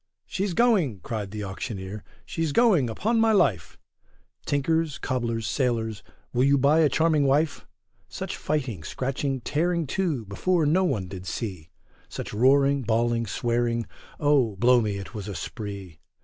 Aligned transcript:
She's 0.25 0.55
going, 0.55 1.01
cried 1.01 1.29
the 1.29 1.43
auctioneer, 1.43 2.03
she's 2.25 2.51
going, 2.53 2.89
upon 2.89 3.19
my 3.19 3.31
life; 3.33 3.77
Tinkers, 4.47 4.97
coblers, 4.97 5.45
sailors, 5.45 6.01
will 6.33 6.43
you 6.43 6.57
buy 6.57 6.79
a 6.79 6.89
charming 6.89 7.25
wife? 7.27 7.67
Such 8.07 8.35
fighting, 8.35 8.83
scratching, 8.83 9.41
tearing 9.41 9.85
too, 9.85 10.25
before 10.25 10.65
no 10.65 10.83
one 10.83 11.07
did 11.07 11.27
see; 11.27 11.69
Such 12.09 12.33
roaring, 12.33 12.81
bawling, 12.81 13.27
swearing, 13.27 13.85
O! 14.19 14.55
blow 14.55 14.81
me, 14.81 14.97
it 14.97 15.13
was 15.13 15.27
a 15.27 15.35
spree. 15.35 15.99